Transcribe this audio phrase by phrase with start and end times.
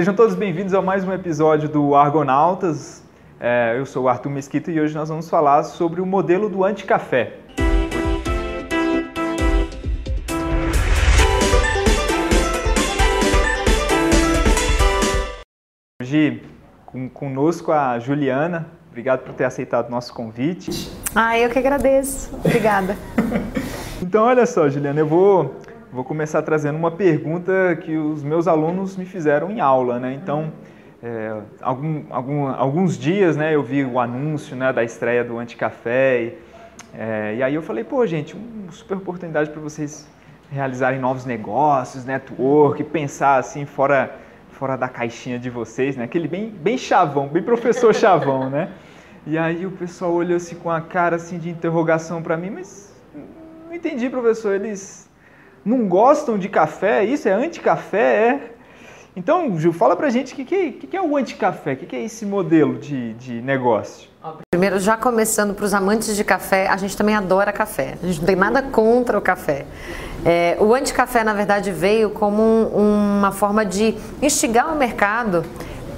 [0.00, 3.02] Sejam todos bem-vindos a mais um episódio do Argonautas.
[3.38, 6.64] É, eu sou o Arthur Mesquita e hoje nós vamos falar sobre o modelo do
[6.64, 7.34] anticafé.
[16.00, 16.44] Hoje
[16.86, 18.68] com, conosco a Juliana.
[18.88, 20.90] Obrigado por ter aceitado o nosso convite.
[21.14, 22.34] Ah, eu que agradeço.
[22.36, 22.96] Obrigada.
[24.00, 25.56] então, olha só, Juliana, eu vou
[25.92, 30.14] Vou começar trazendo uma pergunta que os meus alunos me fizeram em aula, né?
[30.14, 30.52] Então,
[31.02, 36.22] é, algum, algum, alguns dias, né, eu vi o anúncio, né, da estreia do Anticafé
[36.22, 36.38] e,
[36.94, 40.08] é, e aí eu falei, pô, gente, uma super oportunidade para vocês
[40.48, 44.14] realizarem novos negócios, network, pensar assim fora
[44.50, 46.04] fora da caixinha de vocês, né?
[46.04, 48.70] Aquele bem bem chavão, bem professor chavão, né?
[49.26, 52.94] E aí o pessoal olhou assim com a cara assim de interrogação para mim, mas
[53.66, 55.09] não entendi, professor, eles
[55.64, 58.60] não gostam de café, isso é anti-café, é.
[59.14, 61.96] Então, Ju, fala pra gente o que, que, que, é o anti-café, o que, que
[61.96, 64.08] é esse modelo de, de negócio?
[64.50, 67.96] Primeiro, já começando para os amantes de café, a gente também adora café.
[68.02, 69.66] A gente não tem nada contra o café.
[70.24, 75.44] É, o anti-café, na verdade, veio como um, uma forma de instigar o mercado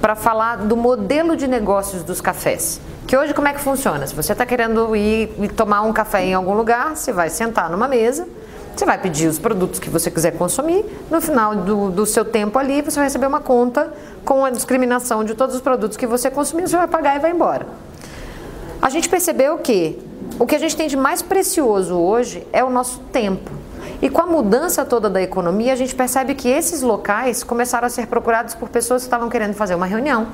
[0.01, 2.81] para falar do modelo de negócios dos cafés.
[3.05, 4.07] Que hoje como é que funciona?
[4.07, 7.87] Se você está querendo ir tomar um café em algum lugar, você vai sentar numa
[7.87, 8.27] mesa
[8.75, 12.57] você vai pedir os produtos que você quiser consumir, no final do, do seu tempo
[12.57, 13.93] ali, você vai receber uma conta
[14.25, 17.31] com a discriminação de todos os produtos que você consumiu, você vai pagar e vai
[17.31, 17.67] embora.
[18.81, 19.99] A gente percebeu que
[20.39, 23.51] o que a gente tem de mais precioso hoje é o nosso tempo.
[24.01, 27.89] E com a mudança toda da economia, a gente percebe que esses locais começaram a
[27.89, 30.27] ser procurados por pessoas que estavam querendo fazer uma reunião,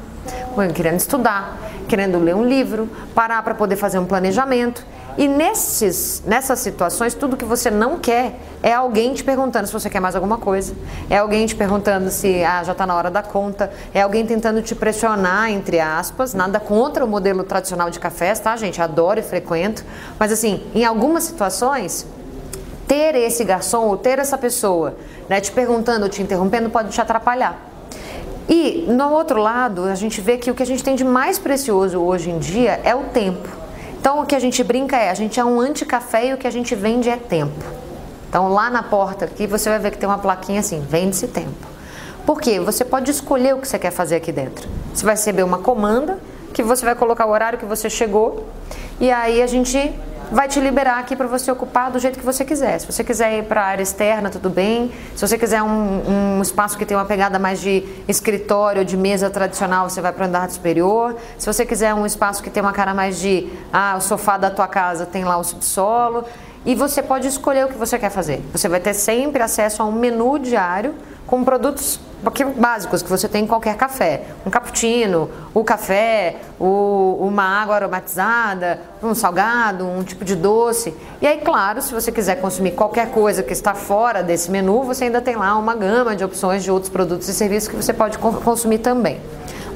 [0.74, 4.84] querendo estudar, querendo ler um livro, parar para poder fazer um planejamento.
[5.20, 9.90] E nesses, nessas situações, tudo que você não quer é alguém te perguntando se você
[9.90, 10.74] quer mais alguma coisa,
[11.10, 14.62] é alguém te perguntando se ah, já está na hora da conta, é alguém tentando
[14.62, 18.82] te pressionar, entre aspas, nada contra o modelo tradicional de cafés, tá, gente?
[18.82, 19.84] Adoro e frequento.
[20.18, 22.08] Mas assim, em algumas situações,
[22.88, 24.96] ter esse garçom ou ter essa pessoa
[25.28, 27.60] né, te perguntando, te interrompendo, pode te atrapalhar.
[28.48, 31.38] E no outro lado, a gente vê que o que a gente tem de mais
[31.38, 33.59] precioso hoje em dia é o tempo.
[34.00, 36.48] Então o que a gente brinca é, a gente é um anti-café e o que
[36.48, 37.64] a gente vende é tempo.
[38.30, 41.68] Então lá na porta aqui você vai ver que tem uma plaquinha assim, vende-se tempo.
[42.26, 42.60] Por quê?
[42.60, 44.70] Você pode escolher o que você quer fazer aqui dentro.
[44.94, 46.20] Você vai receber uma comanda
[46.54, 48.48] que você vai colocar o horário que você chegou
[49.00, 49.78] e aí a gente
[50.32, 52.80] vai te liberar aqui para você ocupar do jeito que você quiser.
[52.80, 54.92] Se você quiser ir para a área externa, tudo bem.
[55.16, 59.30] Se você quiser um, um, espaço que tem uma pegada mais de escritório, de mesa
[59.30, 61.16] tradicional, você vai para o andar superior.
[61.38, 64.50] Se você quiser um espaço que tem uma cara mais de, ah, o sofá da
[64.50, 66.26] tua casa tem lá o subsolo.
[66.66, 68.44] E você pode escolher o que você quer fazer.
[68.52, 70.94] Você vai ter sempre acesso a um menu diário
[71.30, 72.00] com produtos
[72.58, 74.24] básicos que você tem em qualquer café.
[74.44, 80.92] Um cappuccino, o café, o, uma água aromatizada, um salgado, um tipo de doce.
[81.22, 85.04] E aí, claro, se você quiser consumir qualquer coisa que está fora desse menu, você
[85.04, 88.18] ainda tem lá uma gama de opções de outros produtos e serviços que você pode
[88.18, 89.22] consumir também.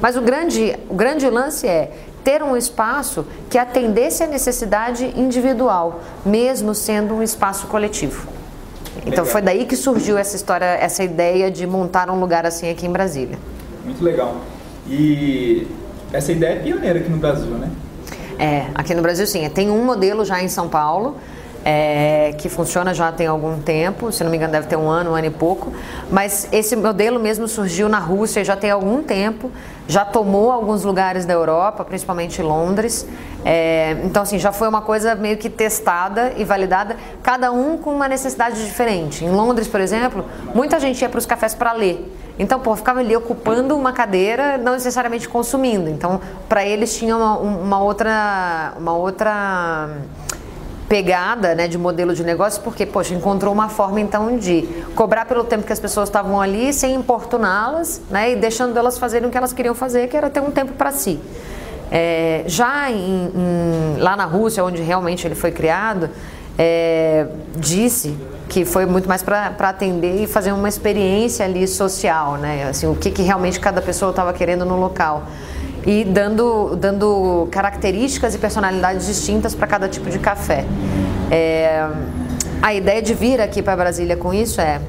[0.00, 1.92] Mas o grande, o grande lance é
[2.24, 8.26] ter um espaço que atendesse a necessidade individual, mesmo sendo um espaço coletivo.
[9.06, 12.86] Então foi daí que surgiu essa história, essa ideia de montar um lugar assim aqui
[12.86, 13.38] em Brasília.
[13.84, 14.36] Muito legal.
[14.88, 15.66] E
[16.12, 17.70] essa ideia é pioneira aqui no Brasil, né?
[18.38, 19.48] É, aqui no Brasil sim.
[19.50, 21.16] Tem um modelo já em São Paulo.
[21.66, 25.12] É, que funciona já tem algum tempo, se não me engano deve ter um ano,
[25.12, 25.72] um ano e pouco,
[26.10, 29.50] mas esse modelo mesmo surgiu na Rússia já tem algum tempo,
[29.86, 33.06] já tomou alguns lugares da Europa, principalmente Londres,
[33.44, 37.90] é, então, assim, já foi uma coisa meio que testada e validada, cada um com
[37.90, 39.24] uma necessidade diferente.
[39.24, 40.24] Em Londres, por exemplo,
[40.54, 42.10] muita gente ia para os cafés para ler.
[42.38, 45.90] Então, pô, ficava ali ocupando uma cadeira, não necessariamente consumindo.
[45.90, 49.88] Então, para eles tinha uma, uma, outra, uma outra
[50.94, 54.62] pegada né, de modelo de negócio, porque, poxa, encontrou uma forma então de
[54.94, 59.26] cobrar pelo tempo que as pessoas estavam ali, sem importuná-las, né, e deixando elas fazerem
[59.26, 61.18] o que elas queriam fazer, que era ter um tempo para si.
[61.90, 66.10] É, já em, em, lá na Rússia, onde realmente ele foi criado,
[66.56, 67.26] é,
[67.56, 68.16] disse
[68.48, 72.68] que foi muito mais para atender e fazer uma experiência ali social, né?
[72.68, 75.24] Assim, o que, que realmente cada pessoa estava querendo no local.
[75.86, 80.64] E dando, dando características e personalidades distintas para cada tipo de café.
[81.30, 81.88] É,
[82.62, 84.80] a ideia de vir aqui para Brasília com isso é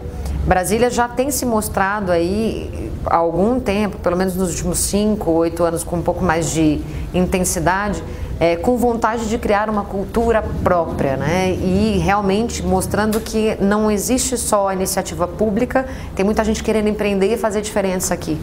[0.46, 5.64] Brasília já tem se mostrado aí há algum tempo, pelo menos nos últimos cinco, oito
[5.64, 6.80] anos, com um pouco mais de
[7.16, 8.04] intensidade,
[8.40, 11.52] é, com vontade de criar uma cultura própria, né?
[11.52, 17.34] E realmente mostrando que não existe só a iniciativa pública, tem muita gente querendo empreender
[17.34, 18.38] e fazer diferença aqui.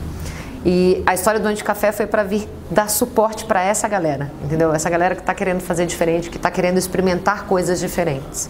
[0.64, 4.72] E a história do Anticafé foi para vir dar suporte para essa galera, entendeu?
[4.72, 8.48] Essa galera que está querendo fazer diferente, que está querendo experimentar coisas diferentes.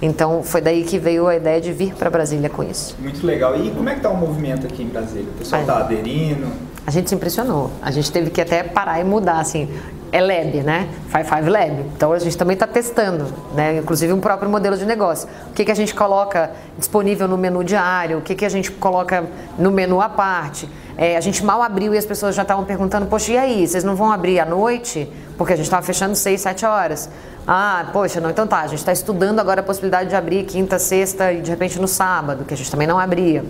[0.00, 2.96] Então foi daí que veio a ideia de vir para Brasília com isso.
[2.98, 3.54] Muito legal.
[3.56, 5.28] E como é que está o movimento aqui em Brasília?
[5.28, 6.48] O pessoal está aderindo?
[6.84, 7.70] A gente se impressionou.
[7.80, 9.68] A gente teve que até parar e mudar, assim.
[10.10, 10.88] É Lab, né?
[11.08, 11.80] Five Five Lab.
[11.96, 13.78] Então a gente também está testando, né?
[13.78, 15.28] Inclusive um próprio modelo de negócio.
[15.50, 18.18] O que, que a gente coloca disponível no menu diário?
[18.18, 19.24] O que, que a gente coloca
[19.56, 20.68] no menu à parte?
[20.96, 23.66] É, a gente mal abriu e as pessoas já estavam perguntando: Poxa, e aí?
[23.66, 25.10] Vocês não vão abrir à noite?
[25.36, 27.08] Porque a gente estava fechando seis, sete horas.
[27.46, 30.78] Ah, poxa, não, então tá, a gente está estudando agora a possibilidade de abrir quinta,
[30.78, 33.44] sexta e de repente no sábado, que a gente também não abria.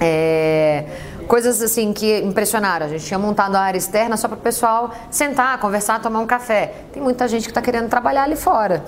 [0.00, 0.84] É,
[1.26, 2.86] coisas assim que impressionaram.
[2.86, 6.26] A gente tinha montado a área externa só para o pessoal sentar, conversar, tomar um
[6.26, 6.72] café.
[6.92, 8.84] Tem muita gente que está querendo trabalhar ali fora.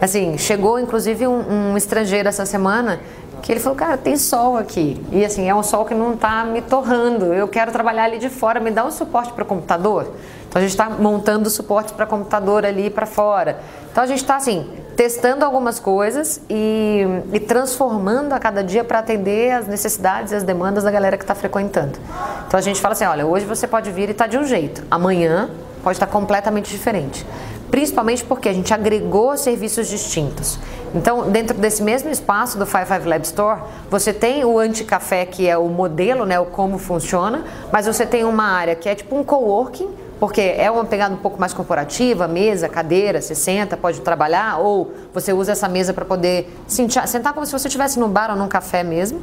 [0.00, 3.00] Assim, chegou inclusive um, um, estrangeiro essa semana
[3.42, 5.04] que ele falou, cara, tem sol aqui.
[5.10, 7.34] E assim, é um sol que não está me torrando.
[7.34, 10.12] Eu quero trabalhar ali de fora, me dá um suporte para o computador.
[10.48, 13.58] Então a gente está montando suporte para computador ali para fora.
[13.90, 17.00] Então a gente está assim testando algumas coisas e,
[17.32, 21.24] e transformando a cada dia para atender as necessidades e as demandas da galera que
[21.24, 21.98] está frequentando.
[22.46, 24.84] Então a gente fala assim, olha, hoje você pode vir e está de um jeito,
[24.90, 25.50] amanhã
[25.82, 27.26] pode estar tá completamente diferente.
[27.72, 30.58] Principalmente porque a gente agregou serviços distintos.
[30.94, 35.48] Então, dentro desse mesmo espaço do Five Five Lab Store, você tem o anti-café, que
[35.48, 39.16] é o modelo, né, o como funciona, mas você tem uma área que é tipo
[39.16, 39.88] um coworking,
[40.20, 44.92] porque é uma pegada um pouco mais corporativa, mesa, cadeira, você senta, pode trabalhar, ou
[45.14, 48.36] você usa essa mesa para poder sentar, sentar como se você estivesse num bar ou
[48.36, 49.22] num café mesmo.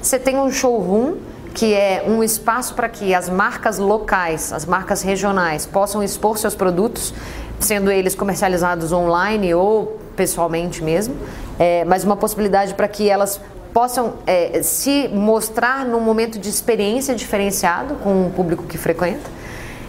[0.00, 1.16] Você tem um showroom,
[1.52, 6.54] que é um espaço para que as marcas locais, as marcas regionais, possam expor seus
[6.54, 7.12] produtos,
[7.60, 11.14] sendo eles comercializados online ou pessoalmente mesmo,
[11.58, 13.40] é, mas uma possibilidade para que elas
[13.72, 19.30] possam é, se mostrar num momento de experiência diferenciado com o público que frequenta.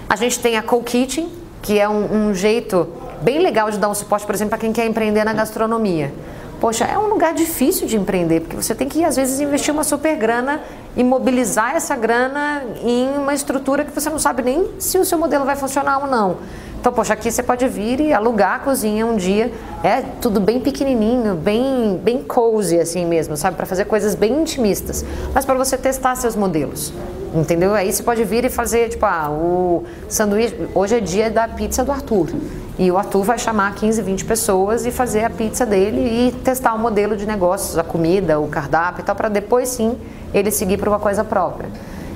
[0.08, 1.30] A gente tem a Co-Kitchen,
[1.62, 2.88] que é um, um jeito
[3.22, 6.14] bem legal de dar um suporte, por exemplo, para quem quer empreender na gastronomia.
[6.60, 9.84] Poxa, é um lugar difícil de empreender, porque você tem que, às vezes, investir uma
[9.84, 10.62] super grana
[10.96, 15.18] e mobilizar essa grana em uma estrutura que você não sabe nem se o seu
[15.18, 16.38] modelo vai funcionar ou não.
[16.80, 19.52] Então, poxa, aqui você pode vir e alugar a cozinha um dia.
[19.84, 23.58] É tudo bem pequenininho, bem, bem cozy assim mesmo, sabe?
[23.58, 25.04] Para fazer coisas bem intimistas.
[25.34, 26.94] Mas para você testar seus modelos.
[27.36, 27.74] Entendeu?
[27.76, 30.56] Aí você pode vir e fazer, tipo, ah, o sanduíche.
[30.74, 32.30] Hoje é dia da pizza do Arthur.
[32.78, 36.74] E o Arthur vai chamar 15, 20 pessoas e fazer a pizza dele e testar
[36.74, 39.98] o modelo de negócios, a comida, o cardápio e tal, para depois sim
[40.34, 41.70] ele seguir para uma coisa própria.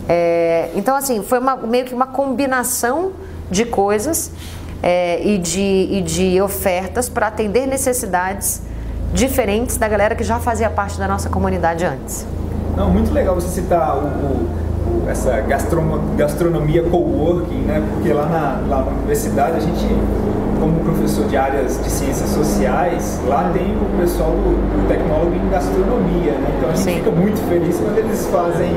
[0.08, 3.12] É, então, assim, foi uma, meio que uma combinação
[3.54, 4.32] de coisas
[4.82, 8.62] é, e, de, e de ofertas para atender necessidades
[9.14, 12.26] diferentes da galera que já fazia parte da nossa comunidade antes.
[12.76, 14.64] Não, muito legal você citar o, o
[15.08, 15.44] essa
[16.18, 17.84] gastronomia coworking, né?
[17.94, 19.86] Porque lá na, lá na universidade a gente,
[20.64, 25.50] como professor de áreas de ciências sociais, lá tem o pessoal do, do tecnólogo em
[25.50, 26.54] gastronomia, né?
[26.58, 26.96] Então a gente Sim.
[27.00, 28.72] fica muito feliz quando eles fazem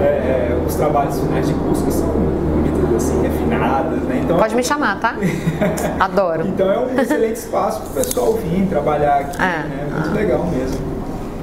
[0.00, 4.22] é, é, os trabalhos finais de curso que são bonitas, assim, refinadas, né?
[4.24, 5.14] Então, Pode me chamar, tá?
[6.00, 6.48] Adoro.
[6.48, 9.46] então é um excelente espaço para o pessoal vir trabalhar aqui, é.
[9.46, 9.88] né?
[9.92, 10.12] Muito ah.
[10.12, 10.80] legal mesmo.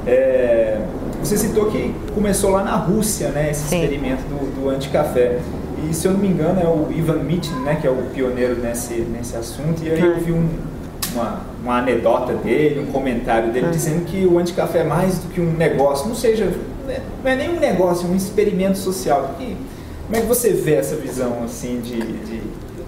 [0.05, 0.81] É,
[1.23, 3.83] você citou que começou lá na Rússia, né, esse Sim.
[3.83, 5.39] experimento do, do anticafé.
[5.89, 8.55] E se eu não me engano é o Ivan Mitin, né, que é o pioneiro
[8.61, 9.83] nesse, nesse assunto.
[9.83, 10.49] E aí eu vi um,
[11.13, 15.41] uma, uma anedota dele, um comentário dele, dizendo que o anticafé é mais do que
[15.41, 16.51] um negócio, não seja,
[17.23, 19.35] não é nem um negócio, é um experimento social.
[19.39, 19.55] E,
[20.05, 22.41] como é que você vê essa visão assim de, de...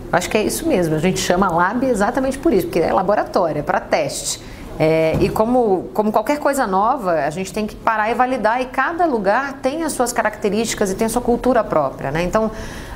[0.09, 0.95] Acho que é isso mesmo.
[0.95, 4.39] A gente chama lab exatamente por isso, porque é laboratório, é para teste.
[4.81, 8.65] É, e como, como qualquer coisa nova, a gente tem que parar e validar, e
[8.65, 12.11] cada lugar tem as suas características e tem a sua cultura própria.
[12.11, 12.23] Né?
[12.23, 12.49] Então,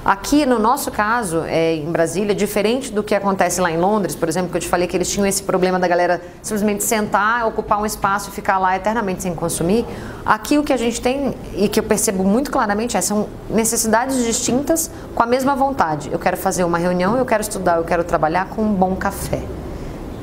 [0.05, 4.29] aqui no nosso caso, é, em Brasília, diferente do que acontece lá em Londres, por
[4.29, 7.81] exemplo, que eu te falei que eles tinham esse problema da galera simplesmente sentar, ocupar
[7.81, 9.85] um espaço e ficar lá eternamente sem consumir,
[10.25, 14.23] aqui o que a gente tem e que eu percebo muito claramente é, são necessidades
[14.23, 16.09] distintas com a mesma vontade.
[16.13, 19.41] Eu quero fazer uma reunião, eu quero estudar, eu quero trabalhar com um bom café.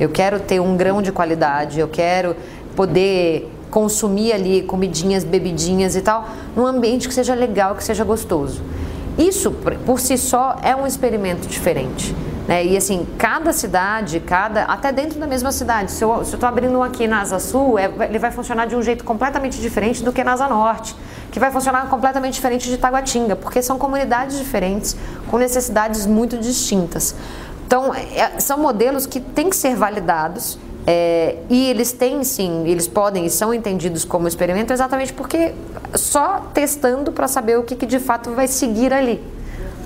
[0.01, 2.35] Eu quero ter um grão de qualidade, eu quero
[2.75, 8.63] poder consumir ali comidinhas, bebidinhas e tal, num ambiente que seja legal, que seja gostoso.
[9.19, 9.53] Isso,
[9.85, 12.17] por si só, é um experimento diferente.
[12.49, 12.65] Né?
[12.65, 16.83] E assim, cada cidade, cada até dentro da mesma cidade, se eu estou abrindo um
[16.83, 20.25] aqui na Asa Sul, é, ele vai funcionar de um jeito completamente diferente do que
[20.25, 20.97] na Asa Norte,
[21.31, 24.97] que vai funcionar completamente diferente de Taguatinga, porque são comunidades diferentes,
[25.29, 27.15] com necessidades muito distintas.
[27.71, 32.89] Então, é, são modelos que têm que ser validados É, e eles têm sim, eles
[32.89, 35.55] podem e são entendidos como experimento exatamente porque
[35.95, 39.23] só testando para saber o que, que de fato vai seguir ali.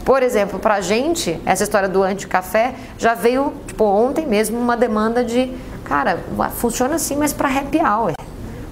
[0.04, 4.76] Por exemplo, para a gente, essa história do anti-café já veio, tipo, ontem mesmo uma
[4.76, 5.50] demanda de,
[5.84, 6.20] cara,
[6.56, 8.12] funciona assim, mas para happy hour.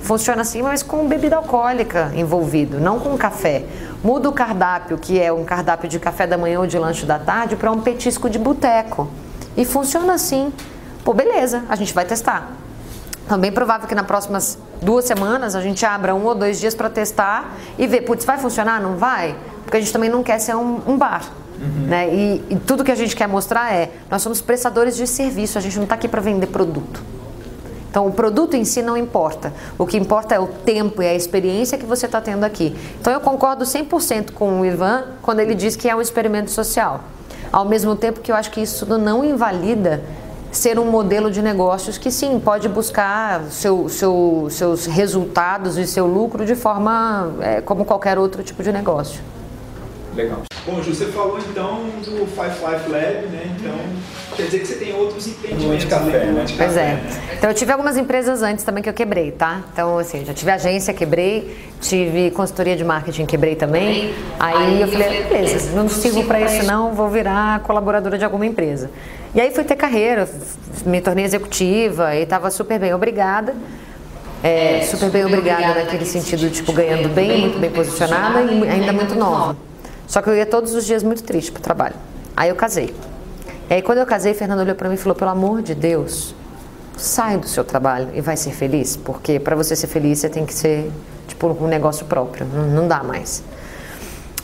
[0.00, 3.64] Funciona assim, mas com bebida alcoólica envolvido, não com café.
[4.02, 7.18] Muda o cardápio, que é um cardápio de café da manhã ou de lanche da
[7.18, 9.09] tarde, para um petisco de boteco.
[9.56, 10.52] E funciona assim.
[11.04, 12.50] Pô, beleza, a gente vai testar.
[13.25, 16.75] Então, bem provável que nas próximas duas semanas a gente abra um ou dois dias
[16.75, 18.80] para testar e ver, putz, vai funcionar?
[18.80, 19.37] Não vai?
[19.64, 21.23] Porque a gente também não quer ser um, um bar.
[21.61, 21.87] Uhum.
[21.87, 22.12] Né?
[22.12, 25.61] E, e, tudo que a gente quer mostrar é: nós somos prestadores de serviço, a
[25.61, 27.02] gente não está aqui para vender produto.
[27.92, 29.52] Então, o produto em si não importa.
[29.76, 32.75] O que importa é o tempo e a experiência que você está tendo aqui.
[32.99, 37.04] Então, eu concordo 100% com o Ivan quando ele diz que é um experimento social.
[37.52, 40.02] Ao mesmo tempo que eu acho que isso não invalida
[40.50, 46.06] ser um modelo de negócios que sim pode buscar seu, seu, seus resultados e seu
[46.06, 49.20] lucro de forma é, como qualquer outro tipo de negócio.
[50.16, 50.40] Legal.
[50.64, 53.54] Bom, Ju, você falou então do Five Life Lab, né?
[53.58, 53.75] Então
[54.36, 55.84] quer dizer que você tem outros empreendimentos.
[55.84, 56.44] Café, né?
[56.56, 56.98] Pois é.
[57.36, 59.62] Então eu tive algumas empresas antes também que eu quebrei, tá?
[59.72, 64.14] Então assim, já tive agência, quebrei, tive consultoria de marketing, quebrei também.
[64.38, 68.46] Aí, Aí eu falei, beleza, não sirvo para isso não, vou virar colaboradora de alguma
[68.46, 68.90] empresa.
[69.34, 70.28] E aí fui ter carreira,
[70.84, 73.54] me tornei executiva e estava super bem, obrigada.
[74.42, 78.92] É, é, super bem obrigada naquele sentido, tipo, ganhando bem, muito bem posicionada e ainda
[78.92, 79.56] muito nova.
[80.06, 81.94] Só que eu ia todos os dias muito triste pro trabalho.
[82.36, 82.92] Aí eu casei.
[83.73, 86.35] E aí quando eu casei, Fernando olhou para mim e falou: "Pelo amor de Deus,
[86.95, 90.45] sai do seu trabalho e vai ser feliz, porque para você ser feliz você tem
[90.45, 90.93] que ser
[91.26, 93.43] tipo um negócio próprio, não, não dá mais".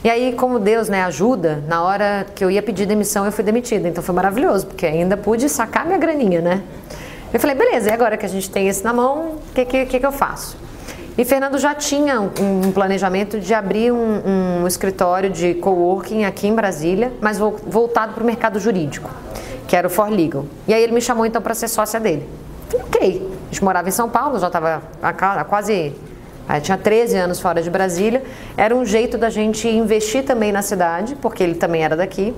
[0.02, 3.44] E aí, como Deus né, ajuda, na hora que eu ia pedir demissão, eu fui
[3.44, 3.86] demitida.
[3.86, 6.62] Então foi maravilhoso, porque ainda pude sacar minha graninha, né?
[7.30, 10.00] Eu falei, beleza, e agora que a gente tem isso na mão, o que, que,
[10.00, 10.56] que eu faço?
[11.18, 16.54] E Fernando já tinha um planejamento de abrir um, um escritório de coworking aqui em
[16.54, 19.10] Brasília, mas voltado para o mercado jurídico,
[19.66, 20.46] que era o For Legal.
[20.68, 22.24] E aí ele me chamou então para ser sócia dele.
[22.72, 23.30] Ok.
[23.42, 24.80] A gente morava em São Paulo, já estava
[25.48, 25.92] quase.
[26.48, 28.22] Aí tinha 13 anos fora de Brasília.
[28.56, 32.32] Era um jeito da gente investir também na cidade, porque ele também era daqui.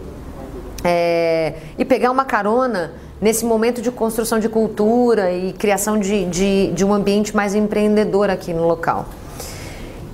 [0.83, 6.73] É, e pegar uma carona nesse momento de construção de cultura e criação de, de,
[6.73, 9.07] de, um ambiente mais empreendedor aqui no local.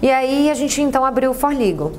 [0.03, 1.93] E aí a gente então abriu o For Legal.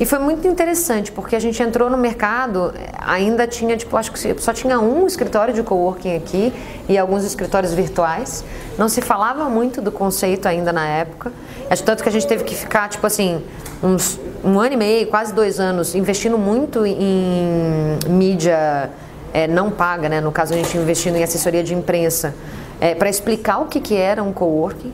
[0.00, 4.40] E foi muito interessante, porque a gente entrou no mercado, ainda tinha, tipo, acho que
[4.40, 6.52] só tinha um escritório de coworking aqui
[6.88, 8.44] e alguns escritórios virtuais.
[8.76, 11.30] Não se falava muito do conceito ainda na época.
[11.70, 13.44] Acho tanto que a gente teve que ficar, tipo assim,
[13.82, 18.90] uns um ano e meio, quase dois anos, investindo muito em mídia
[19.32, 20.20] é, não paga, né?
[20.20, 22.34] no caso a gente investindo em assessoria de imprensa,
[22.80, 24.92] é, para explicar o que, que era um coworking.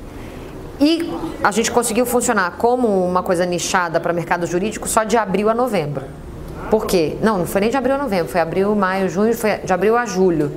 [0.80, 5.48] E a gente conseguiu funcionar como uma coisa nichada para mercado jurídico só de abril
[5.48, 6.04] a novembro.
[6.70, 7.16] Por quê?
[7.20, 9.96] Não, não foi nem de abril a novembro, foi abril, maio, junho, foi de abril
[9.96, 10.52] a julho.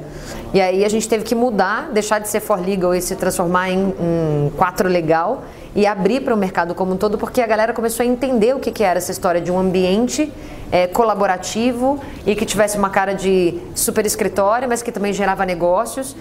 [0.53, 3.69] E aí a gente teve que mudar, deixar de ser for legal e se transformar
[3.69, 8.03] em, quatro legal e abrir para o mercado como um todo, porque a galera começou
[8.03, 10.31] a entender o que, que era essa história de um ambiente
[10.71, 16.15] é, colaborativo e que tivesse uma cara de super escritório, mas que também gerava negócios.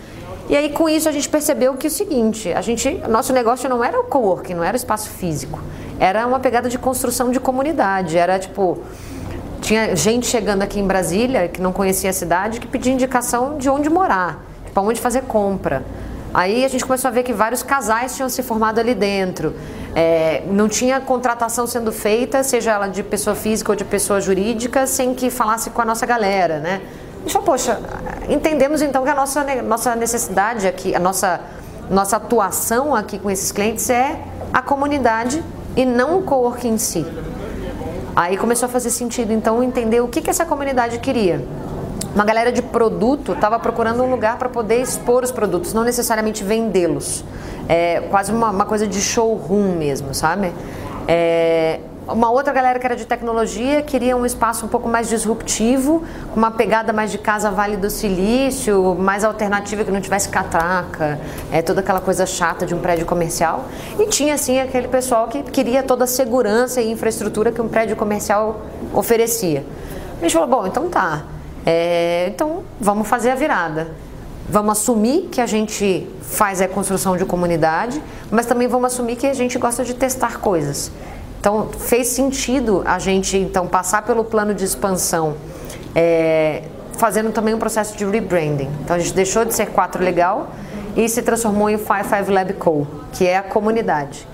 [0.49, 3.69] E aí com isso a gente percebeu que é o seguinte, a gente, nosso negócio
[3.69, 5.61] não era o coworking, não era o espaço físico,
[5.99, 8.79] era uma pegada de construção de comunidade, era tipo
[9.71, 13.71] tinha gente chegando aqui em Brasília que não conhecia a cidade que pedia indicação de
[13.71, 15.85] onde morar, para onde fazer compra.
[16.35, 19.55] Aí a gente começou a ver que vários casais tinham se formado ali dentro.
[19.95, 24.89] É, não tinha contratação sendo feita, seja ela de pessoa física ou de pessoa jurídica,
[24.89, 26.81] sem que falasse com a nossa galera, né?
[27.19, 27.79] A gente falou, poxa,
[28.29, 31.43] entendemos então que a nossa, nossa necessidade aqui, a nossa,
[31.89, 34.21] nossa atuação aqui com esses clientes é
[34.53, 35.45] a comunidade
[35.77, 37.07] e não o co-work em si.
[38.15, 41.45] Aí começou a fazer sentido, então, entender o que, que essa comunidade queria
[42.15, 46.43] uma galera de produto estava procurando um lugar para poder expor os produtos, não necessariamente
[46.43, 47.25] vendê-los.
[47.69, 50.53] É quase uma, uma, coisa de showroom mesmo, sabe?
[51.07, 56.03] É, uma outra galera que era de tecnologia queria um espaço um pouco mais disruptivo,
[56.33, 61.21] com uma pegada mais de casa Vale do Silício, mais alternativa que não tivesse catraca,
[61.53, 63.67] é, toda aquela coisa chata de um prédio comercial.
[63.99, 67.97] E tinha, assim, aquele pessoal que queria toda a segurança e infraestrutura que um prédio
[67.97, 69.65] comercial oferecia.
[70.19, 71.25] A gente falou, bom, então tá.
[71.65, 73.89] É, então, vamos fazer a virada.
[74.49, 79.27] Vamos assumir que a gente faz a construção de comunidade, mas também vamos assumir que
[79.27, 80.91] a gente gosta de testar coisas.
[81.41, 85.37] Então, fez sentido a gente então passar pelo plano de expansão,
[85.95, 86.65] é,
[86.99, 88.69] fazendo também um processo de rebranding.
[88.85, 90.51] Então, a gente deixou de ser quatro legal
[90.95, 94.29] e se transformou em Five Five Lab Co, que é a comunidade.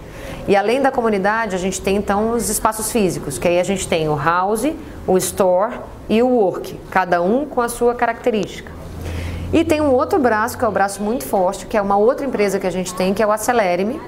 [0.49, 3.87] E além da comunidade, a gente tem então os espaços físicos, que aí a gente
[3.87, 4.73] tem o house,
[5.07, 5.75] o store
[6.09, 8.73] e o work, cada um com a sua característica.
[9.53, 12.27] E tem um outro braço, que é o braço muito forte, que é uma outra
[12.27, 14.01] empresa que a gente tem, que é o Acelere-me,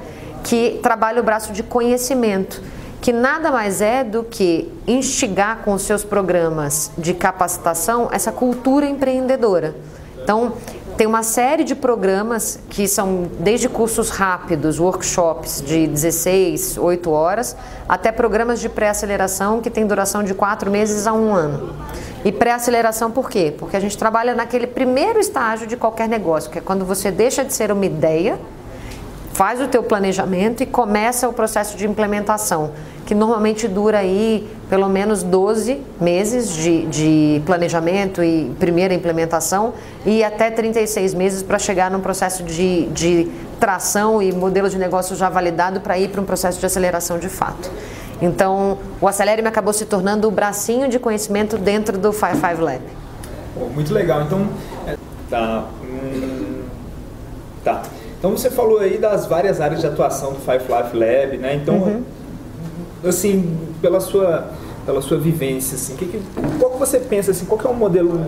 [0.43, 2.61] que trabalha o braço de conhecimento,
[3.01, 8.87] que nada mais é do que instigar com os seus programas de capacitação essa cultura
[8.87, 9.75] empreendedora.
[10.23, 10.55] Então,
[10.99, 17.57] tem uma série de programas que são desde cursos rápidos, workshops de 16, 8 horas,
[17.89, 21.73] até programas de pré-aceleração que tem duração de 4 meses a um ano.
[22.25, 23.55] E pré-aceleração por quê?
[23.57, 27.45] Porque a gente trabalha naquele primeiro estágio de qualquer negócio, que é quando você deixa
[27.45, 28.37] de ser uma ideia,
[29.39, 32.73] faz o teu planejamento e começa o processo de implementação
[33.07, 40.25] que normalmente dura aí pelo menos 12 meses de, de planejamento e primeira implementação e
[40.25, 43.31] até 36 meses para chegar num processo de, de
[43.61, 47.29] tração e modelo de negócio já validado para ir para um processo de aceleração de
[47.29, 47.71] fato.
[48.21, 52.83] Então, o Acelere-me acabou se tornando o bracinho de conhecimento dentro do Five Five Lab.
[53.73, 54.23] muito legal.
[54.23, 54.49] Então,
[54.85, 54.97] é,
[55.31, 55.65] tá.
[55.85, 56.63] Hum,
[57.65, 57.83] tá.
[58.19, 61.55] Então, você falou aí das várias áreas de atuação do Five Five Lab, né?
[61.55, 62.03] Então, uhum
[63.07, 64.49] assim, pela sua,
[64.85, 66.21] pela sua vivência, assim, que, que,
[66.59, 68.21] qual que você pensa, assim, qual que é um modelo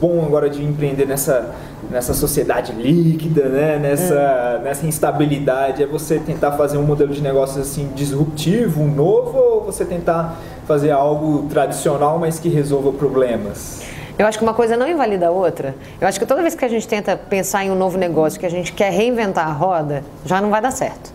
[0.00, 1.54] bom agora de empreender nessa,
[1.90, 3.78] nessa sociedade líquida, né?
[3.78, 4.60] nessa, é.
[4.62, 5.82] nessa instabilidade?
[5.82, 10.90] É você tentar fazer um modelo de negócio assim, disruptivo, novo, ou você tentar fazer
[10.90, 13.82] algo tradicional, mas que resolva problemas?
[14.18, 15.74] Eu acho que uma coisa não invalida a outra.
[16.00, 18.46] Eu acho que toda vez que a gente tenta pensar em um novo negócio, que
[18.46, 21.12] a gente quer reinventar a roda, já não vai dar certo.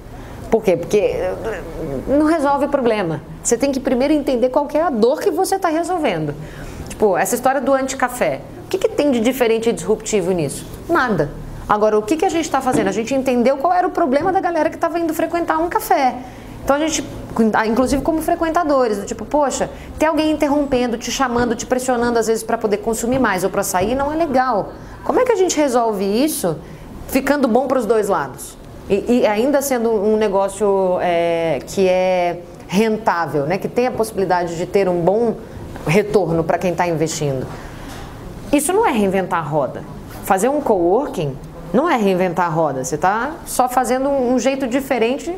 [0.51, 0.75] Por quê?
[0.75, 1.35] Porque eh,
[2.07, 3.21] não resolve o problema.
[3.43, 6.33] Você tem que primeiro entender qual é a dor que você está resolvendo.
[6.89, 8.41] Tipo, essa história do anticafé.
[8.65, 10.65] O que, que tem de diferente e disruptivo nisso?
[10.89, 11.29] Nada.
[11.67, 12.87] Agora, o que, que a gente está fazendo?
[12.87, 16.15] A gente entendeu qual era o problema da galera que estava indo frequentar um café.
[16.63, 17.03] Então a gente,
[17.67, 22.57] inclusive como frequentadores, tipo, poxa, ter alguém interrompendo, te chamando, te pressionando às vezes para
[22.57, 24.73] poder consumir mais ou para sair não é legal.
[25.03, 26.57] Como é que a gente resolve isso
[27.07, 28.57] ficando bom para os dois lados?
[28.89, 33.57] E, e ainda sendo um negócio é, que é rentável, né?
[33.57, 35.35] que tem a possibilidade de ter um bom
[35.87, 37.45] retorno para quem está investindo.
[38.51, 39.83] Isso não é reinventar a roda.
[40.23, 41.35] Fazer um coworking
[41.71, 42.83] não é reinventar a roda.
[42.83, 45.35] Você está só fazendo um jeito diferente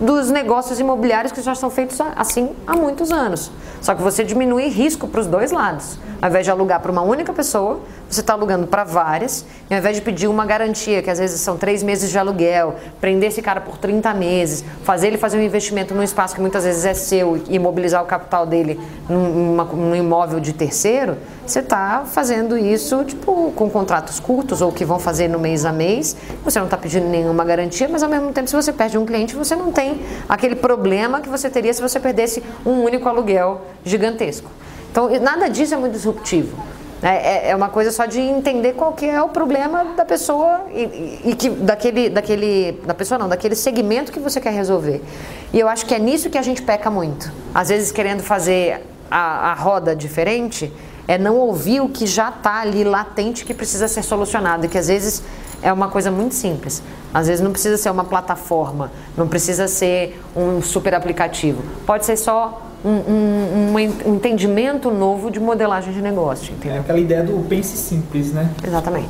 [0.00, 3.50] dos negócios imobiliários que já são feitos assim há muitos anos.
[3.80, 5.98] Só que você diminui risco para os dois lados.
[6.20, 9.78] Ao invés de alugar para uma única pessoa, você está alugando para várias, e ao
[9.78, 13.40] invés de pedir uma garantia, que às vezes são três meses de aluguel, prender esse
[13.40, 16.92] cara por 30 meses, fazer ele fazer um investimento num espaço que muitas vezes é
[16.92, 23.02] seu e imobilizar o capital dele num, num imóvel de terceiro, você está fazendo isso
[23.04, 26.16] tipo com contratos curtos ou que vão fazer no mês a mês.
[26.44, 29.34] Você não está pedindo nenhuma garantia, mas ao mesmo tempo, se você perde um cliente,
[29.34, 34.48] você não tem aquele problema que você teria se você perdesse um único aluguel gigantesco.
[34.92, 36.56] Então, nada disso é muito disruptivo.
[37.02, 40.66] É, é, é, uma coisa só de entender qual que é o problema da pessoa
[40.70, 45.02] e, e, que daquele, daquele, da pessoa não, daquele segmento que você quer resolver.
[45.50, 47.32] E eu acho que é nisso que a gente peca muito.
[47.54, 50.70] Às vezes querendo fazer a, a roda diferente,
[51.08, 54.76] é não ouvir o que já está ali latente que precisa ser solucionado e que
[54.76, 55.22] às vezes
[55.62, 56.82] é uma coisa muito simples.
[57.12, 61.62] Às vezes não precisa ser uma plataforma, não precisa ser um super aplicativo.
[61.86, 66.52] Pode ser só um, um, um, entendimento novo de modelagem de negócio.
[66.52, 66.78] Entendeu?
[66.78, 68.50] É aquela ideia do pense simples, né?
[68.66, 69.08] Exatamente.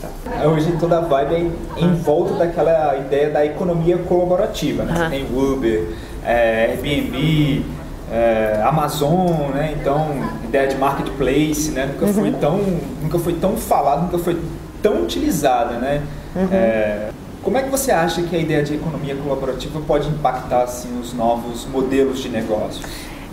[0.00, 0.46] Tá.
[0.46, 4.84] Hoje toda a vibe é em volta daquela ideia da economia colaborativa.
[4.84, 4.92] Né?
[4.92, 4.98] Uhum.
[4.98, 5.88] Você tem Uber,
[6.24, 7.64] é, Airbnb,
[8.12, 9.74] é, Amazon, né?
[9.80, 10.08] Então,
[10.44, 11.86] ideia de marketplace, né?
[11.86, 12.12] Nunca uhum.
[12.12, 12.60] foi tão,
[13.02, 14.38] nunca foi tão falado, nunca foi
[14.82, 16.02] tão utilizada, né?
[16.34, 16.48] Uhum.
[16.52, 17.10] É,
[17.42, 21.12] como é que você acha que a ideia de economia colaborativa pode impactar assim, os
[21.12, 22.84] novos modelos de negócio?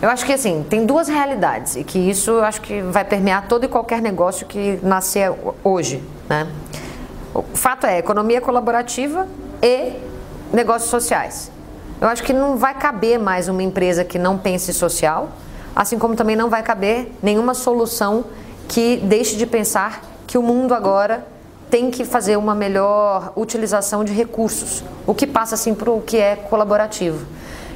[0.02, 3.48] Eu acho que assim, tem duas realidades e que isso eu acho que vai permear
[3.48, 6.04] todo e qualquer negócio que nascer hoje.
[6.30, 6.48] Né?
[7.34, 9.28] O fato é, economia colaborativa
[9.62, 9.94] e
[10.54, 11.52] negócios sociais.
[12.00, 15.30] Eu acho que não vai caber mais uma empresa que não pense social,
[15.76, 18.26] assim como também não vai caber nenhuma solução
[18.68, 21.26] que deixe de pensar que o mundo agora
[21.70, 26.18] tem que fazer uma melhor utilização de recursos, o que passa assim para o que
[26.18, 27.26] é colaborativo.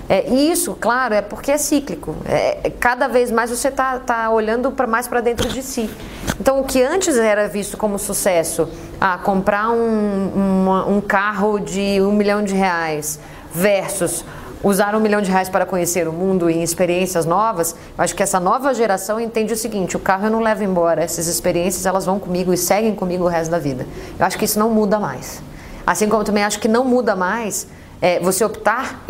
[0.09, 2.15] É, e isso, claro, é porque é cíclico.
[2.25, 5.89] É, cada vez mais você está tá olhando para mais para dentro de si.
[6.37, 8.67] Então, o que antes era visto como sucesso,
[8.99, 13.19] ah, comprar um, um carro de um milhão de reais
[13.53, 14.25] versus
[14.63, 18.23] usar um milhão de reais para conhecer o mundo e experiências novas, eu acho que
[18.23, 22.05] essa nova geração entende o seguinte: o carro eu não levo embora, essas experiências elas
[22.05, 23.85] vão comigo e seguem comigo o resto da vida.
[24.19, 25.41] Eu acho que isso não muda mais.
[25.85, 27.67] Assim como também acho que não muda mais
[28.01, 29.03] é, você optar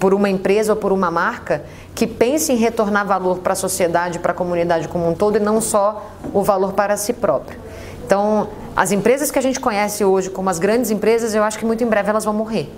[0.00, 4.18] por uma empresa ou por uma marca que pense em retornar valor para a sociedade,
[4.18, 7.58] para a comunidade como um todo e não só o valor para si próprio.
[8.04, 11.64] Então, as empresas que a gente conhece hoje como as grandes empresas, eu acho que
[11.64, 12.68] muito em breve elas vão morrer.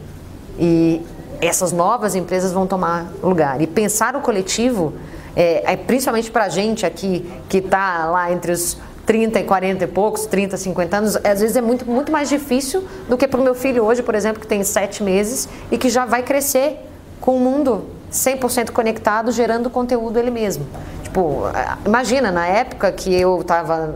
[0.59, 1.03] E
[1.41, 3.61] essas novas empresas vão tomar lugar.
[3.61, 4.93] E pensar o coletivo,
[5.35, 9.85] é, é principalmente para a gente aqui que está lá entre os 30 e 40
[9.85, 13.41] e poucos, 30, 50 anos, às vezes é muito, muito mais difícil do que para
[13.41, 16.81] o meu filho hoje, por exemplo, que tem 7 meses e que já vai crescer
[17.21, 20.67] com o mundo 100% conectado, gerando conteúdo ele mesmo.
[21.05, 21.43] Tipo,
[21.85, 23.95] imagina, na época que eu estava,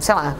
[0.00, 0.36] sei lá,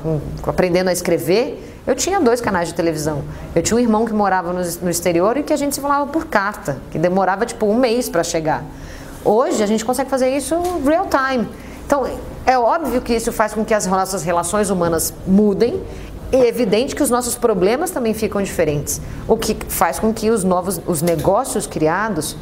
[0.46, 3.22] aprendendo a escrever, eu tinha dois canais de televisão.
[3.54, 6.06] Eu tinha um irmão que morava no, no exterior e que a gente se falava
[6.06, 8.64] por carta, que demorava tipo um mês para chegar.
[9.24, 11.48] Hoje a gente consegue fazer isso real time.
[11.86, 12.06] Então,
[12.46, 15.82] é óbvio que isso faz com que as nossas relações humanas mudem.
[16.32, 19.00] É evidente que os nossos problemas também ficam diferentes.
[19.28, 22.36] O que faz com que os novos os negócios criados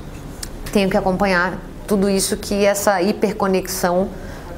[0.72, 4.08] tenham que acompanhar tudo isso que essa hiperconexão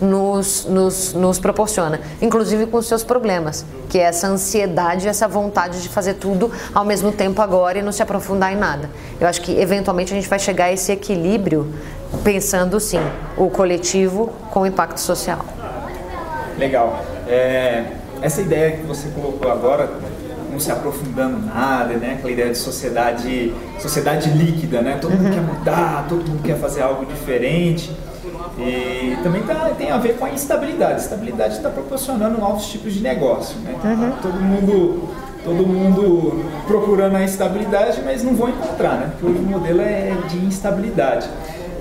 [0.00, 5.82] nos, nos, nos proporciona, inclusive com os seus problemas, que é essa ansiedade, essa vontade
[5.82, 8.90] de fazer tudo ao mesmo tempo agora e não se aprofundar em nada.
[9.20, 11.72] Eu acho que eventualmente a gente vai chegar a esse equilíbrio
[12.22, 13.00] pensando sim
[13.36, 15.44] o coletivo com o impacto social.
[16.58, 17.04] Legal.
[17.26, 17.84] É,
[18.22, 19.90] essa ideia que você colocou agora,
[20.50, 22.14] não se aprofundando nada, né?
[22.14, 24.98] Aquela ideia de sociedade, sociedade líquida, né?
[25.00, 25.32] Todo mundo uhum.
[25.32, 27.90] quer mudar, todo mundo quer fazer algo diferente.
[28.58, 30.94] E também tá, tem a ver com a instabilidade.
[30.94, 33.58] A estabilidade está proporcionando novos tipos de negócio.
[33.60, 33.74] Né?
[33.82, 34.12] Uhum.
[34.22, 35.08] Todo mundo
[35.44, 39.12] todo mundo procurando a instabilidade, mas não vão encontrar, né?
[39.20, 41.28] Porque o modelo é de instabilidade.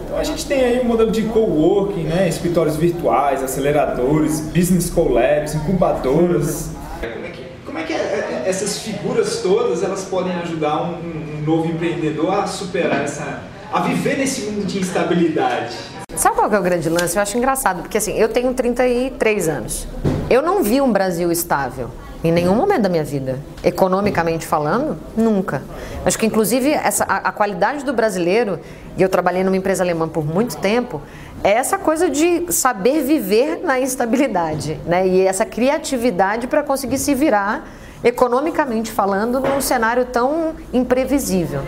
[0.06, 2.28] Então a gente tem aí um modelo de coworking, né?
[2.28, 6.72] escritórios virtuais, aceleradores, business collabs, incubadoras.
[7.00, 11.40] Como é que, como é que é, é, essas figuras todas elas podem ajudar um,
[11.40, 15.74] um novo empreendedor a superar essa, a viver nesse mundo de instabilidade?
[16.16, 17.16] Sabe qual é o grande lance?
[17.16, 19.88] Eu acho engraçado, porque assim, eu tenho 33 anos.
[20.30, 21.90] Eu não vi um Brasil estável
[22.24, 23.40] em nenhum momento da minha vida.
[23.64, 25.64] Economicamente falando, nunca.
[26.06, 28.60] Acho que inclusive essa, a, a qualidade do brasileiro,
[28.96, 31.02] e eu trabalhei numa empresa alemã por muito tempo,
[31.44, 35.06] é essa coisa de saber viver na instabilidade, né?
[35.08, 37.68] E essa criatividade para conseguir se virar
[38.04, 41.62] economicamente falando num cenário tão imprevisível.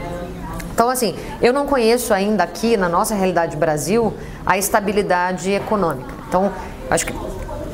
[0.75, 4.13] Então, assim, eu não conheço ainda aqui, na nossa realidade Brasil,
[4.45, 6.13] a estabilidade econômica.
[6.27, 6.51] Então,
[6.89, 7.13] acho que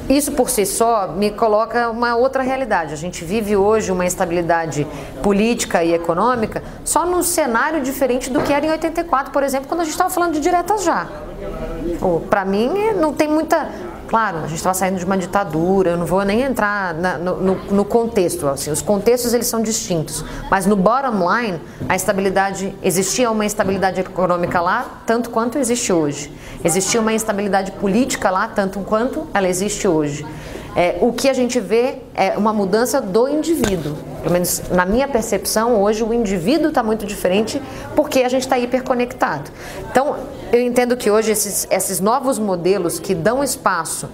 [0.08, 2.94] isso por si só me coloca uma outra realidade.
[2.94, 4.86] A gente vive hoje uma instabilidade
[5.24, 9.82] política e econômica só num cenário diferente do que era em 84, por exemplo, quando
[9.82, 11.08] a gente estava falando de diretas já.
[12.30, 13.68] Para mim, não tem muita
[14.12, 17.56] Claro, a gente estava saindo de uma ditadura, eu não vou nem entrar na, no,
[17.56, 23.32] no, contexto, assim, os contextos eles são distintos, mas no bottom line, a estabilidade, existia
[23.32, 26.30] uma instabilidade econômica lá, tanto quanto existe hoje.
[26.62, 30.26] Existia uma instabilidade política lá, tanto quanto ela existe hoje.
[30.76, 33.96] É, o que a gente vê é uma mudança do indivíduo.
[34.22, 37.62] Pelo menos na minha percepção, hoje o indivíduo está muito diferente
[37.96, 39.50] porque a gente está hiperconectado.
[39.90, 40.16] Então,
[40.52, 44.10] eu entendo que hoje esses, esses novos modelos que dão espaço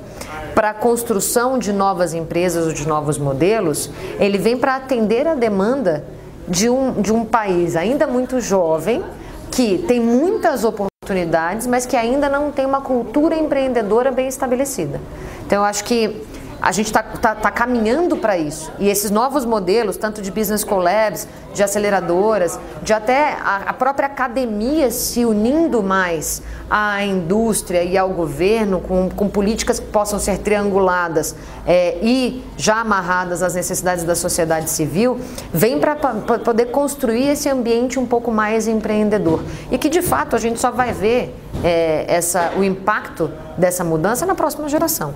[0.55, 3.89] para a construção de novas empresas ou de novos modelos,
[4.19, 6.05] ele vem para atender a demanda
[6.47, 9.03] de um, de um país ainda muito jovem,
[9.51, 15.01] que tem muitas oportunidades, mas que ainda não tem uma cultura empreendedora bem estabelecida.
[15.45, 16.25] Então, eu acho que
[16.61, 18.71] a gente está tá, tá caminhando para isso.
[18.79, 24.07] E esses novos modelos, tanto de business collabs, de aceleradoras, de até a, a, própria
[24.07, 30.39] academia se unindo mais à indústria e ao governo, com, com políticas que possam ser
[30.39, 35.19] trianguladas é, e já amarradas às necessidades da sociedade civil,
[35.53, 39.43] vem para poder construir esse ambiente um pouco mais empreendedor.
[39.71, 44.25] E que de fato a gente só vai ver é, essa, o impacto dessa mudança
[44.25, 45.13] na próxima geração.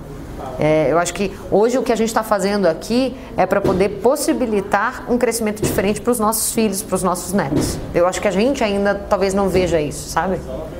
[0.58, 4.00] É, eu acho que hoje o que a gente está fazendo aqui é para poder
[4.00, 7.78] possibilitar um crescimento diferente para os nossos filhos, para os nossos netos.
[7.94, 10.38] Eu acho que a gente ainda talvez não veja isso, sabe?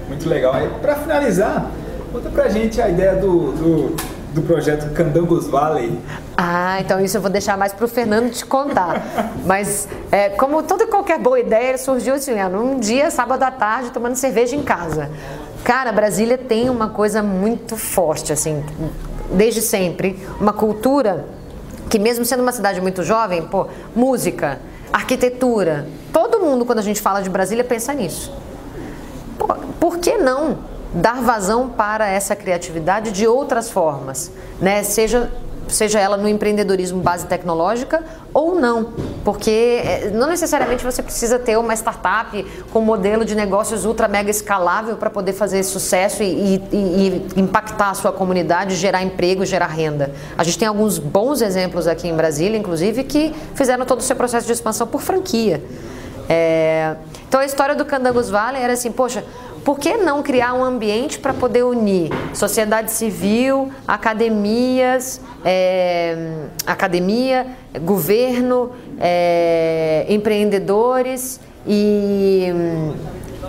[0.09, 0.55] Muito legal.
[0.81, 1.71] Para finalizar,
[2.13, 3.97] conta para a gente a ideia do, do,
[4.35, 5.99] do projeto Candangos Valley.
[6.37, 9.03] Ah, então isso eu vou deixar mais para o Fernando te contar.
[9.45, 14.17] Mas é, como toda qualquer boa ideia, surgiu assim, num dia, sábado à tarde, tomando
[14.17, 15.11] cerveja em casa.
[15.65, 18.65] Cara, Brasília tem uma coisa muito forte, assim,
[19.33, 21.27] desde sempre, uma cultura
[21.89, 24.61] que mesmo sendo uma cidade muito jovem, pô, música,
[24.93, 28.33] arquitetura, todo mundo quando a gente fala de Brasília pensa nisso.
[29.39, 29.47] Pô,
[29.79, 30.59] por que não
[30.95, 34.83] dar vazão para essa criatividade de outras formas, né?
[34.83, 35.31] Seja
[35.73, 38.93] seja ela no empreendedorismo base tecnológica ou não,
[39.25, 44.09] porque é, não necessariamente você precisa ter uma startup com um modelo de negócios ultra
[44.09, 49.45] mega escalável para poder fazer sucesso e, e, e, impactar a sua comunidade, gerar emprego,
[49.45, 50.13] gerar renda.
[50.37, 54.17] A gente tem alguns bons exemplos aqui em Brasília, inclusive, que fizeram todo o seu
[54.17, 55.63] processo de expansão por franquia.
[56.29, 56.97] É,
[57.29, 59.25] então a história do Candangos Valley era assim, poxa,
[59.65, 67.47] por que não criar um ambiente para poder unir sociedade civil, academias, é, academia,
[67.83, 72.49] governo, é, empreendedores e,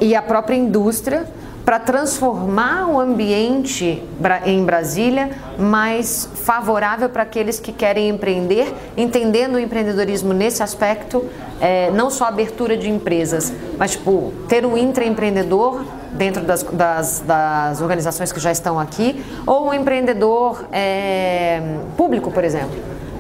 [0.02, 1.28] e a própria indústria
[1.66, 4.04] para transformar o ambiente
[4.46, 11.26] em Brasília mais favorável para aqueles que querem empreender, entendendo o empreendedorismo nesse aspecto,
[11.62, 17.82] é, não só abertura de empresas, mas tipo, ter um intraempreendedor dentro das, das, das,
[17.82, 21.62] organizações que já estão aqui, ou um empreendedor é,
[21.98, 22.78] público, por exemplo.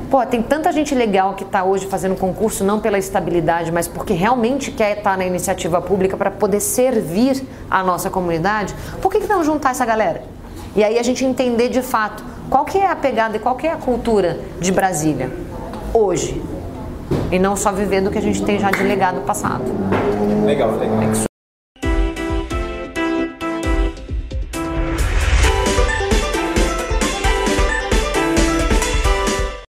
[0.10, 4.13] Pô, tem tanta gente legal que está hoje fazendo concurso não pela estabilidade, mas porque
[4.13, 8.75] realmente quer estar tá na iniciativa pública para poder servir a nossa comunidade.
[9.01, 10.21] Por que, que não juntar essa galera?
[10.75, 13.65] E aí a gente entender de fato qual que é a pegada e qual que
[13.65, 15.32] é a cultura de Brasília
[15.93, 16.39] hoje.
[17.32, 19.63] E não só viver do que a gente tem já de legado passado.
[20.45, 21.32] Legal, legal.